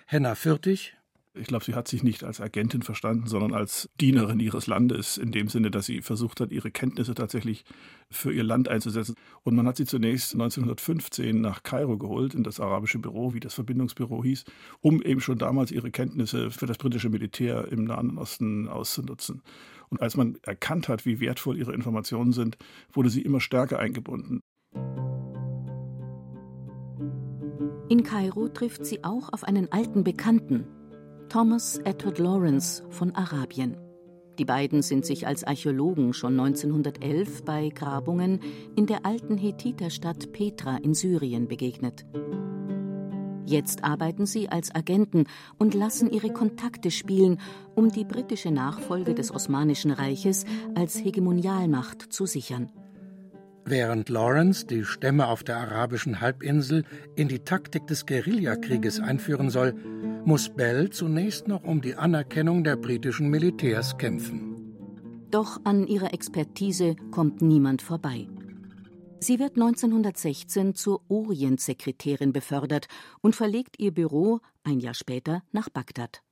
Henna 0.06 0.34
Fürtig, 0.34 0.94
ich 1.36 1.48
glaube, 1.48 1.64
sie 1.64 1.74
hat 1.74 1.88
sich 1.88 2.04
nicht 2.04 2.22
als 2.22 2.40
Agentin 2.40 2.82
verstanden, 2.82 3.26
sondern 3.26 3.54
als 3.54 3.90
Dienerin 4.00 4.38
ihres 4.38 4.68
Landes, 4.68 5.18
in 5.18 5.32
dem 5.32 5.48
Sinne, 5.48 5.72
dass 5.72 5.86
sie 5.86 6.00
versucht 6.00 6.40
hat, 6.40 6.52
ihre 6.52 6.70
Kenntnisse 6.70 7.14
tatsächlich 7.14 7.64
für 8.08 8.32
ihr 8.32 8.44
Land 8.44 8.68
einzusetzen. 8.68 9.16
Und 9.42 9.56
man 9.56 9.66
hat 9.66 9.76
sie 9.76 9.84
zunächst 9.84 10.34
1915 10.34 11.40
nach 11.40 11.64
Kairo 11.64 11.98
geholt, 11.98 12.34
in 12.34 12.44
das 12.44 12.60
arabische 12.60 13.00
Büro, 13.00 13.34
wie 13.34 13.40
das 13.40 13.54
Verbindungsbüro 13.54 14.22
hieß, 14.22 14.44
um 14.80 15.02
eben 15.02 15.20
schon 15.20 15.38
damals 15.38 15.72
ihre 15.72 15.90
Kenntnisse 15.90 16.52
für 16.52 16.66
das 16.66 16.78
britische 16.78 17.08
Militär 17.08 17.66
im 17.72 17.82
Nahen 17.82 18.16
Osten 18.16 18.68
auszunutzen. 18.68 19.42
Und 19.88 20.02
als 20.02 20.16
man 20.16 20.38
erkannt 20.42 20.88
hat, 20.88 21.04
wie 21.04 21.18
wertvoll 21.18 21.58
ihre 21.58 21.74
Informationen 21.74 22.32
sind, 22.32 22.58
wurde 22.92 23.10
sie 23.10 23.22
immer 23.22 23.40
stärker 23.40 23.80
eingebunden. 23.80 24.40
In 27.90 28.02
Kairo 28.02 28.48
trifft 28.48 28.86
sie 28.86 29.04
auch 29.04 29.30
auf 29.32 29.44
einen 29.44 29.70
alten 29.70 30.04
Bekannten, 30.04 30.66
Thomas 31.28 31.76
Edward 31.84 32.18
Lawrence 32.18 32.82
von 32.88 33.14
Arabien. 33.14 33.76
Die 34.38 34.46
beiden 34.46 34.80
sind 34.80 35.04
sich 35.04 35.26
als 35.26 35.44
Archäologen 35.44 36.14
schon 36.14 36.40
1911 36.40 37.44
bei 37.44 37.68
Grabungen 37.68 38.40
in 38.74 38.86
der 38.86 39.04
alten 39.04 39.36
Hethiterstadt 39.36 40.32
Petra 40.32 40.78
in 40.78 40.94
Syrien 40.94 41.46
begegnet. 41.46 42.06
Jetzt 43.44 43.84
arbeiten 43.84 44.24
sie 44.24 44.48
als 44.48 44.74
Agenten 44.74 45.24
und 45.58 45.74
lassen 45.74 46.10
ihre 46.10 46.32
Kontakte 46.32 46.90
spielen, 46.90 47.38
um 47.74 47.90
die 47.90 48.06
britische 48.06 48.50
Nachfolge 48.50 49.14
des 49.14 49.30
Osmanischen 49.30 49.90
Reiches 49.90 50.46
als 50.74 51.04
Hegemonialmacht 51.04 52.00
zu 52.00 52.24
sichern. 52.24 52.72
Während 53.66 54.10
Lawrence 54.10 54.66
die 54.66 54.84
Stämme 54.84 55.26
auf 55.26 55.42
der 55.42 55.56
arabischen 55.56 56.20
Halbinsel 56.20 56.84
in 57.16 57.28
die 57.28 57.38
Taktik 57.38 57.86
des 57.86 58.04
Guerillakrieges 58.04 59.00
einführen 59.00 59.48
soll, 59.48 59.74
muss 60.26 60.50
Bell 60.50 60.90
zunächst 60.90 61.48
noch 61.48 61.64
um 61.64 61.80
die 61.80 61.94
Anerkennung 61.94 62.62
der 62.62 62.76
britischen 62.76 63.28
Militärs 63.28 63.96
kämpfen. 63.96 64.54
Doch 65.30 65.60
an 65.64 65.86
ihrer 65.86 66.12
Expertise 66.12 66.94
kommt 67.10 67.40
niemand 67.40 67.80
vorbei. 67.80 68.28
Sie 69.20 69.38
wird 69.38 69.56
1916 69.56 70.74
zur 70.74 71.00
Orientsekretärin 71.08 72.34
befördert 72.34 72.88
und 73.22 73.34
verlegt 73.34 73.78
ihr 73.78 73.92
Büro 73.92 74.40
ein 74.62 74.80
Jahr 74.80 74.92
später 74.92 75.42
nach 75.52 75.70
Bagdad. 75.70 76.22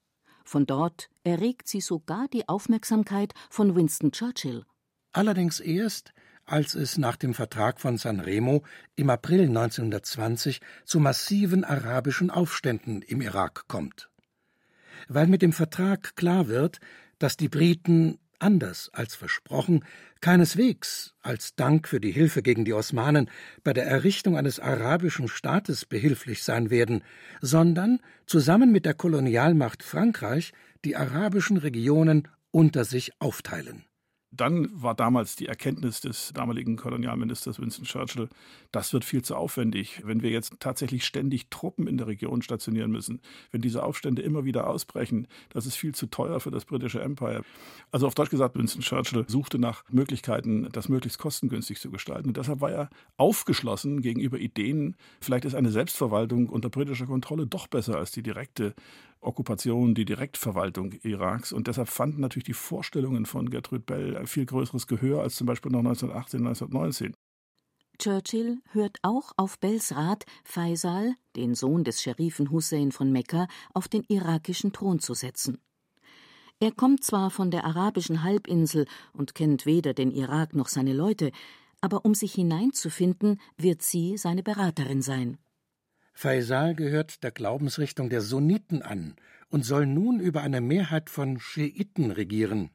Von 0.45 0.67
dort 0.67 1.09
erregt 1.25 1.67
sie 1.69 1.81
sogar 1.81 2.29
die 2.29 2.47
Aufmerksamkeit 2.49 3.33
von 3.49 3.75
Winston 3.75 4.12
Churchill. 4.12 4.67
Allerdings 5.12 5.61
erst, 5.61 6.12
als 6.45 6.75
es 6.75 6.99
nach 6.99 7.17
dem 7.17 7.35
Vertrag 7.35 7.81
von 7.81 7.97
San 7.97 8.21
Remo 8.21 8.63
im 8.97 9.11
April 9.11 9.43
1920 9.43 10.61
zu 10.85 11.01
massiven 11.01 11.65
arabischen 11.65 12.31
Aufständen 12.31 13.03
im 13.03 13.21
Irak 13.21 13.65
kommt. 13.69 14.11
Weil 15.09 15.27
mit 15.27 15.43
dem 15.43 15.53
Vertrag 15.53 16.17
klar 16.17 16.49
wird, 16.49 16.81
dass 17.19 17.37
die 17.37 17.49
Briten 17.49 18.19
anders 18.39 18.91
als 18.93 19.15
versprochen 19.15 19.85
keineswegs 20.21 21.15
als 21.23 21.55
Dank 21.55 21.89
für 21.89 22.01
die 22.01 22.11
Hilfe 22.11 22.43
gegen 22.43 22.65
die 22.65 22.73
Osmanen 22.73 23.31
bei 23.63 23.73
der 23.73 23.87
Errichtung 23.87 24.37
eines 24.37 24.59
arabischen 24.59 25.29
Staates 25.29 25.85
behilflich 25.85 26.43
sein 26.43 26.71
werden, 26.71 27.05
sondern 27.41 28.01
zusammen 28.27 28.73
mit 28.73 28.85
der 28.85 28.95
Kolonialmacht 28.95 29.83
Frankreich 29.83 30.52
die 30.85 30.97
arabischen 30.97 31.57
Regionen 31.57 32.28
unter 32.50 32.85
sich 32.85 33.13
aufteilen 33.21 33.85
dann 34.32 34.71
war 34.73 34.95
damals 34.95 35.36
die 35.36 35.47
Erkenntnis 35.47 36.00
des 36.00 36.32
damaligen 36.32 36.76
Kolonialministers 36.76 37.60
Winston 37.60 37.84
Churchill, 37.84 38.30
das 38.73 38.92
wird 38.95 39.04
viel 39.04 39.23
zu 39.23 39.36
aufwendig, 39.36 40.00
wenn 40.04 40.23
wir 40.23 40.30
jetzt 40.30 40.54
tatsächlich 40.58 41.04
ständig 41.04 41.50
Truppen 41.50 41.86
in 41.86 41.99
der 41.99 42.06
Region 42.06 42.40
stationieren 42.40 42.90
müssen, 42.90 43.21
wenn 43.50 43.60
diese 43.60 43.82
Aufstände 43.82 44.23
immer 44.23 44.45
wieder 44.45 44.66
ausbrechen, 44.66 45.28
das 45.50 45.66
ist 45.66 45.76
viel 45.76 45.95
zu 45.95 46.06
teuer 46.06 46.40
für 46.40 46.50
das 46.50 46.64
britische 46.64 47.02
Empire. 47.02 47.42
Also 47.90 48.06
auf 48.06 48.14
Deutsch 48.14 48.30
gesagt, 48.30 48.56
Winston 48.56 48.80
Churchill 48.80 49.26
suchte 49.28 49.58
nach 49.58 49.84
Möglichkeiten, 49.90 50.66
das 50.73 50.88
möglichst 50.88 51.18
kostengünstig 51.18 51.78
zu 51.78 51.90
gestalten. 51.90 52.28
Und 52.28 52.38
deshalb 52.38 52.62
war 52.62 52.71
er 52.71 52.90
aufgeschlossen 53.18 54.00
gegenüber 54.00 54.38
Ideen, 54.38 54.97
vielleicht 55.21 55.45
ist 55.45 55.54
eine 55.54 55.71
Selbstverwaltung 55.71 56.49
unter 56.49 56.71
britischer 56.71 57.06
Kontrolle 57.06 57.47
doch 57.47 57.66
besser 57.66 57.99
als 57.99 58.12
die 58.12 58.23
direkte 58.23 58.75
Okkupation, 59.23 59.95
die 59.95 60.04
Direktverwaltung 60.04 60.93
Iraks. 61.02 61.52
Und 61.52 61.67
deshalb 61.69 61.89
fanden 61.89 62.21
natürlich 62.21 62.45
die 62.45 62.52
Vorstellungen 62.52 63.26
von 63.26 63.49
Gertrude 63.49 63.82
Bell 63.82 64.26
viel 64.26 64.47
größeres 64.47 64.87
Gehör 64.87 65.23
als 65.23 65.37
zum 65.37 65.47
Beispiel 65.47 65.73
noch 65.73 65.78
1918, 65.78 66.41
1919. 66.41 67.15
Churchill 67.99 68.58
hört 68.73 68.99
auch 69.02 69.32
auf 69.37 69.58
Bells 69.58 69.95
Rat, 69.95 70.25
Faisal, 70.45 71.15
den 71.37 71.54
Sohn 71.54 71.85
des 71.85 72.02
Scherifen 72.02 72.50
Hussein 72.50 72.91
von 72.91 73.13
Mekka, 73.13 73.47
auf 73.75 73.87
den 73.87 74.02
irakischen 74.08 74.73
Thron 74.73 74.99
zu 74.99 75.15
setzen. 75.15 75.58
Er 76.58 76.73
kommt 76.73 77.04
zwar 77.04 77.30
von 77.30 77.50
der 77.50 77.65
arabischen 77.65 78.23
Halbinsel 78.23 78.87
und 79.13 79.35
kennt 79.35 79.67
weder 79.67 79.95
den 79.95 80.11
Irak 80.11 80.54
noch 80.54 80.69
seine 80.69 80.93
Leute, 80.93 81.32
aber 81.80 82.04
um 82.04 82.15
sich 82.15 82.35
hineinzufinden, 82.35 83.41
wird 83.56 83.82
sie 83.82 84.17
seine 84.17 84.43
Beraterin 84.43 85.02
sein. 85.02 85.39
Faisal 86.13 86.75
gehört 86.75 87.23
der 87.23 87.31
Glaubensrichtung 87.31 88.11
der 88.11 88.21
Sunniten 88.21 88.83
an 88.83 89.17
und 89.49 89.65
soll 89.65 89.87
nun 89.87 90.21
über 90.21 90.43
eine 90.43 90.61
Mehrheit 90.61 91.11
von 91.11 91.39
Schiiten 91.39 92.11
regieren. 92.11 92.71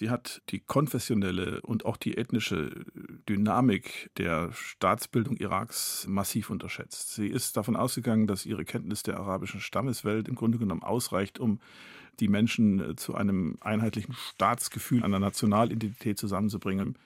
Sie 0.00 0.08
hat 0.08 0.40
die 0.48 0.60
konfessionelle 0.60 1.60
und 1.60 1.84
auch 1.84 1.98
die 1.98 2.16
ethnische 2.16 2.70
Dynamik 3.28 4.10
der 4.16 4.50
Staatsbildung 4.52 5.36
Iraks 5.36 6.06
massiv 6.08 6.48
unterschätzt. 6.48 7.14
Sie 7.14 7.26
ist 7.26 7.58
davon 7.58 7.76
ausgegangen, 7.76 8.26
dass 8.26 8.46
ihre 8.46 8.64
Kenntnis 8.64 9.02
der 9.02 9.18
arabischen 9.18 9.60
Stammeswelt 9.60 10.26
im 10.26 10.36
Grunde 10.36 10.56
genommen 10.56 10.82
ausreicht, 10.82 11.38
um 11.38 11.60
die 12.18 12.28
Menschen 12.28 12.96
zu 12.96 13.14
einem 13.14 13.58
einheitlichen 13.60 14.14
Staatsgefühl, 14.14 15.04
einer 15.04 15.18
Nationalidentität 15.18 16.18
zusammenzubringen. 16.18 16.96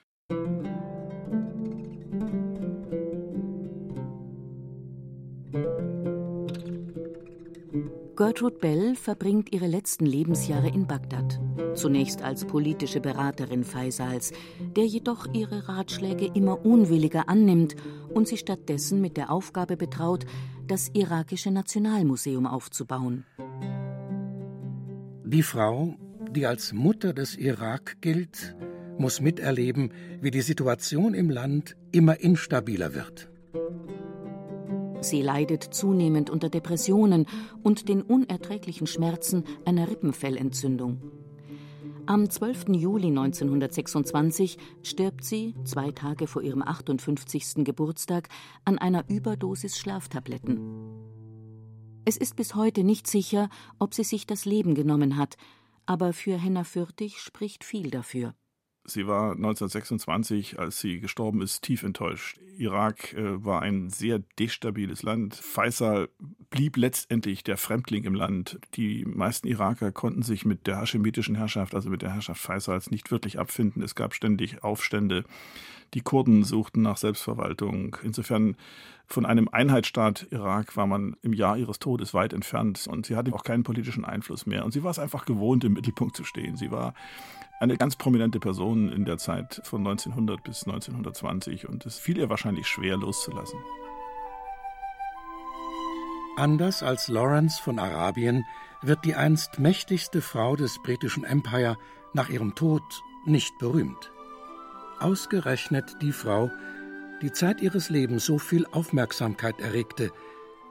Gertrude 8.15 8.55
Bell 8.59 8.95
verbringt 8.95 9.51
ihre 9.51 9.67
letzten 9.67 10.05
Lebensjahre 10.05 10.69
in 10.69 10.87
Bagdad. 10.87 11.41
Zunächst 11.73 12.21
als 12.21 12.45
politische 12.45 13.01
Beraterin 13.01 13.65
Faisals, 13.65 14.31
der 14.77 14.85
jedoch 14.85 15.27
ihre 15.33 15.67
Ratschläge 15.67 16.31
immer 16.33 16.65
unwilliger 16.65 17.27
annimmt 17.27 17.75
und 18.13 18.29
sie 18.29 18.37
stattdessen 18.37 19.01
mit 19.01 19.17
der 19.17 19.31
Aufgabe 19.31 19.75
betraut, 19.75 20.25
das 20.65 20.91
irakische 20.93 21.51
Nationalmuseum 21.51 22.47
aufzubauen. 22.47 23.25
Die 25.25 25.43
Frau, 25.43 25.95
die 26.31 26.45
als 26.45 26.71
Mutter 26.71 27.11
des 27.11 27.35
Irak 27.35 27.97
gilt, 27.99 28.55
muss 28.97 29.19
miterleben, 29.19 29.91
wie 30.21 30.31
die 30.31 30.41
Situation 30.41 31.13
im 31.15 31.29
Land 31.29 31.75
immer 31.91 32.21
instabiler 32.21 32.95
wird. 32.95 33.29
Sie 35.05 35.21
leidet 35.21 35.63
zunehmend 35.63 36.31
unter 36.31 36.49
Depressionen 36.49 37.27
und 37.61 37.89
den 37.89 38.01
unerträglichen 38.01 38.87
Schmerzen 38.87 39.43
einer 39.63 39.87
Rippenfellentzündung. 39.87 40.99
Am 42.07 42.27
12. 42.29 42.69
Juli 42.69 43.07
1926 43.07 44.57
stirbt 44.81 45.23
sie, 45.23 45.55
zwei 45.63 45.91
Tage 45.91 46.25
vor 46.25 46.41
ihrem 46.41 46.63
58. 46.63 47.63
Geburtstag, 47.63 48.29
an 48.63 48.79
einer 48.79 49.07
Überdosis 49.07 49.77
Schlaftabletten. 49.77 50.59
Es 52.05 52.17
ist 52.17 52.35
bis 52.35 52.55
heute 52.55 52.83
nicht 52.83 53.07
sicher, 53.07 53.49
ob 53.79 53.93
sie 53.93 54.03
sich 54.03 54.25
das 54.25 54.45
Leben 54.45 54.73
genommen 54.73 55.17
hat, 55.17 55.37
aber 55.85 56.13
für 56.13 56.37
Henna 56.37 56.63
Fürtig 56.63 57.19
spricht 57.19 57.63
viel 57.63 57.91
dafür. 57.91 58.33
Sie 58.87 59.07
war 59.07 59.31
1926, 59.31 60.59
als 60.59 60.79
sie 60.79 60.99
gestorben 60.99 61.41
ist, 61.41 61.63
tief 61.63 61.83
enttäuscht. 61.83 62.39
Irak 62.57 63.13
äh, 63.13 63.43
war 63.43 63.61
ein 63.61 63.89
sehr 63.89 64.19
destabiles 64.39 65.01
Land. 65.01 65.35
Faisal 65.35 66.09
blieb 66.49 66.77
letztendlich 66.77 67.43
der 67.43 67.57
Fremdling 67.57 68.03
im 68.03 68.13
Land. 68.13 68.59
Die 68.75 69.03
meisten 69.05 69.47
Iraker 69.47 69.91
konnten 69.91 70.21
sich 70.21 70.45
mit 70.45 70.67
der 70.67 70.77
haschemitischen 70.77 71.35
Herrschaft, 71.35 71.73
also 71.73 71.89
mit 71.89 72.03
der 72.03 72.13
Herrschaft 72.13 72.39
Faisals, 72.39 72.91
nicht 72.91 73.11
wirklich 73.11 73.39
abfinden. 73.39 73.81
Es 73.81 73.95
gab 73.95 74.13
ständig 74.13 74.63
Aufstände. 74.63 75.23
Die 75.93 76.01
Kurden 76.01 76.43
suchten 76.43 76.81
nach 76.81 76.97
Selbstverwaltung. 76.97 77.95
Insofern 78.03 78.57
von 79.07 79.25
einem 79.25 79.47
Einheitsstaat 79.47 80.27
Irak 80.31 80.75
war 80.75 80.87
man 80.87 81.15
im 81.21 81.33
Jahr 81.33 81.57
ihres 81.57 81.79
Todes 81.79 82.13
weit 82.13 82.33
entfernt 82.33 82.87
und 82.87 83.05
sie 83.05 83.15
hatte 83.15 83.33
auch 83.33 83.43
keinen 83.43 83.63
politischen 83.63 84.03
Einfluss 84.03 84.45
mehr. 84.45 84.65
Und 84.65 84.71
sie 84.71 84.83
war 84.83 84.91
es 84.91 84.99
einfach 84.99 85.25
gewohnt, 85.25 85.63
im 85.63 85.73
Mittelpunkt 85.73 86.17
zu 86.17 86.23
stehen. 86.23 86.57
Sie 86.57 86.71
war 86.71 86.93
eine 87.59 87.77
ganz 87.77 87.95
prominente 87.95 88.39
Person 88.39 88.91
in 88.91 89.05
der 89.05 89.17
Zeit 89.17 89.61
von 89.63 89.79
1900 89.81 90.43
bis 90.43 90.65
1920 90.65 91.69
und 91.69 91.85
es 91.85 91.97
fiel 91.97 92.17
ihr 92.17 92.29
wahrscheinlich 92.29 92.67
schwer 92.67 92.97
loszulassen. 92.97 93.59
Anders 96.37 96.83
als 96.83 97.07
Lawrence 97.07 97.61
von 97.61 97.79
Arabien 97.79 98.43
wird 98.81 99.05
die 99.05 99.15
einst 99.15 99.59
mächtigste 99.59 100.21
Frau 100.21 100.57
des 100.57 100.79
britischen 100.83 101.23
Empire 101.23 101.77
nach 102.13 102.29
ihrem 102.29 102.55
Tod 102.55 102.83
nicht 103.25 103.57
berühmt. 103.57 104.11
Ausgerechnet 104.99 106.01
die 106.01 106.13
Frau, 106.13 106.49
die 107.21 107.31
Zeit 107.31 107.61
ihres 107.61 107.89
Lebens 107.89 108.25
so 108.25 108.37
viel 108.37 108.65
Aufmerksamkeit 108.67 109.59
erregte, 109.59 110.11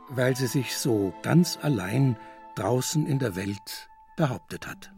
weil 0.08 0.34
sie 0.34 0.46
sich 0.46 0.76
so 0.76 1.12
ganz 1.22 1.58
allein 1.60 2.16
draußen 2.54 3.06
in 3.06 3.18
der 3.18 3.36
Welt 3.36 3.88
behauptet 4.16 4.66
hat. 4.66 4.90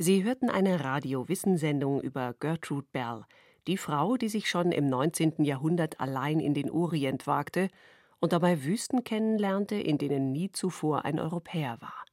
Sie 0.00 0.22
hörten 0.22 0.48
eine 0.48 0.84
Radio-Wissensendung 0.84 2.00
über 2.00 2.34
Gertrude 2.38 2.86
Bell, 2.92 3.24
die 3.66 3.76
Frau, 3.76 4.16
die 4.16 4.28
sich 4.28 4.48
schon 4.48 4.70
im 4.70 4.86
19. 4.86 5.44
Jahrhundert 5.44 6.00
allein 6.00 6.40
in 6.40 6.54
den 6.54 6.70
Orient 6.70 7.26
wagte 7.26 7.68
und 8.20 8.32
dabei 8.32 8.64
Wüsten 8.64 9.04
kennenlernte, 9.04 9.76
in 9.76 9.98
denen 9.98 10.32
nie 10.32 10.50
zuvor 10.50 11.04
ein 11.04 11.20
Europäer 11.20 11.80
war. 11.80 12.04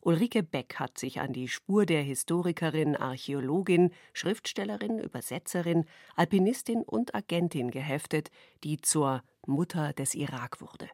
Ulrike 0.00 0.42
Beck 0.42 0.76
hat 0.76 0.96
sich 0.98 1.20
an 1.20 1.32
die 1.32 1.48
Spur 1.48 1.84
der 1.84 2.02
Historikerin, 2.02 2.96
Archäologin, 2.96 3.90
Schriftstellerin, 4.12 4.98
Übersetzerin, 4.98 5.84
Alpinistin 6.14 6.82
und 6.82 7.14
Agentin 7.14 7.70
geheftet, 7.70 8.30
die 8.64 8.80
zur 8.80 9.22
Mutter 9.46 9.92
des 9.92 10.14
Irak 10.14 10.60
wurde. 10.60 10.88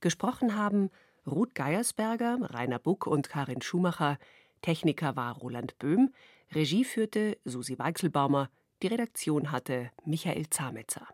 Gesprochen 0.00 0.56
haben 0.56 0.90
Ruth 1.26 1.54
Geiersberger, 1.54 2.38
Rainer 2.42 2.78
Buck 2.78 3.06
und 3.06 3.28
Karin 3.28 3.62
Schumacher, 3.62 4.18
Techniker 4.60 5.16
war 5.16 5.36
Roland 5.36 5.78
Böhm, 5.78 6.12
Regie 6.52 6.84
führte 6.84 7.38
Susi 7.44 7.78
Weichselbaumer, 7.78 8.50
die 8.82 8.88
Redaktion 8.88 9.50
hatte 9.50 9.90
Michael 10.04 10.50
Zametzer. 10.50 11.08